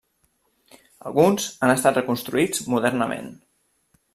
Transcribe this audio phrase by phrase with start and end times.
[1.09, 3.33] Alguns han estat reconstruïts modernament.